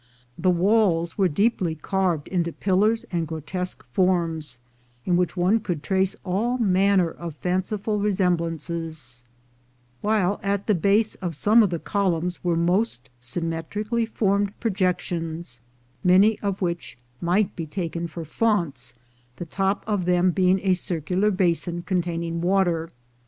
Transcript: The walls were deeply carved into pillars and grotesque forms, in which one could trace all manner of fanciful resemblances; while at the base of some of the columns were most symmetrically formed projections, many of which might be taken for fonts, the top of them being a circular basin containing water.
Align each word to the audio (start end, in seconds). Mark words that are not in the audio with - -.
The 0.35 0.49
walls 0.49 1.15
were 1.15 1.27
deeply 1.27 1.75
carved 1.75 2.27
into 2.29 2.51
pillars 2.51 3.05
and 3.11 3.27
grotesque 3.27 3.83
forms, 3.91 4.57
in 5.05 5.15
which 5.15 5.37
one 5.37 5.59
could 5.59 5.83
trace 5.83 6.15
all 6.25 6.57
manner 6.57 7.11
of 7.11 7.35
fanciful 7.35 7.99
resemblances; 7.99 9.23
while 10.01 10.39
at 10.41 10.65
the 10.65 10.73
base 10.73 11.13
of 11.13 11.35
some 11.35 11.61
of 11.61 11.69
the 11.69 11.77
columns 11.77 12.43
were 12.43 12.55
most 12.55 13.11
symmetrically 13.19 14.07
formed 14.07 14.59
projections, 14.59 15.61
many 16.03 16.39
of 16.39 16.63
which 16.63 16.97
might 17.21 17.55
be 17.55 17.67
taken 17.67 18.07
for 18.07 18.25
fonts, 18.25 18.95
the 19.35 19.45
top 19.45 19.83
of 19.85 20.05
them 20.05 20.31
being 20.31 20.59
a 20.63 20.73
circular 20.73 21.29
basin 21.29 21.83
containing 21.83 22.41
water. 22.41 22.89